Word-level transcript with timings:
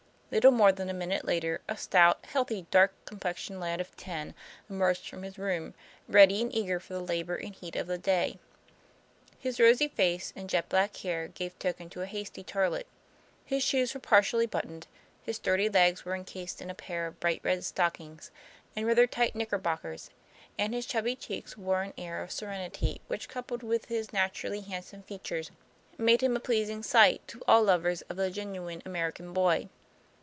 Little 0.33 0.51
more 0.51 0.71
than 0.71 0.87
a 0.87 0.93
minute 0.93 1.25
later, 1.25 1.59
a 1.67 1.75
stout, 1.75 2.23
healthy, 2.25 2.65
dark 2.71 2.93
complexioned 3.03 3.59
lad 3.59 3.81
of 3.81 3.93
ten 3.97 4.33
emerged 4.69 5.09
from 5.09 5.23
his 5.23 5.37
room 5.37 5.73
ready 6.07 6.41
and 6.41 6.55
eager 6.55 6.79
for 6.79 6.93
the 6.93 7.01
labor 7.01 7.35
and 7.35 7.53
heat 7.53 7.75
of 7.75 7.87
the 7.87 7.97
day. 7.97 8.39
His 9.39 9.59
rosy 9.59 9.89
face 9.89 10.31
and 10.33 10.49
jet 10.49 10.69
black 10.69 10.95
hair 10.95 11.27
gave 11.27 11.59
token 11.59 11.87
of 11.93 11.97
a 12.01 12.05
hasty 12.05 12.45
toilet. 12.45 12.87
His 13.43 13.61
shoes 13.61 13.93
were 13.93 13.99
partially 13.99 14.45
buttoned, 14.45 14.87
his 15.21 15.35
sturdy 15.35 15.67
legs 15.67 16.05
were 16.05 16.15
encased 16.15 16.61
in 16.61 16.69
a 16.69 16.73
pair 16.73 17.07
of 17.07 17.19
bright 17.19 17.41
red 17.43 17.65
stock 17.65 17.99
ings 17.99 18.31
and 18.73 18.87
rather 18.87 19.07
tight 19.07 19.35
knickerbockers, 19.35 20.11
and 20.57 20.73
his 20.73 20.85
chubby 20.85 21.17
cheeks 21.17 21.57
wore 21.57 21.81
an 21.81 21.93
air 21.97 22.23
of 22.23 22.31
serenity, 22.31 23.01
which 23.07 23.27
coupled 23.27 23.63
with. 23.63 23.89
TOM 23.89 23.89
PLA 23.89 23.95
YFAIR. 23.95 23.97
13 23.97 23.97
his 23.97 24.13
naturally 24.13 24.61
handsome 24.61 25.03
features 25.03 25.51
made 25.97 26.23
him 26.23 26.37
a 26.37 26.39
pleas 26.39 26.69
ing 26.69 26.83
sight 26.83 27.21
to 27.27 27.41
all 27.49 27.63
lovers 27.63 28.01
of 28.03 28.15
the 28.15 28.31
genuine 28.31 28.81
American 28.85 29.33
boy. 29.33 29.67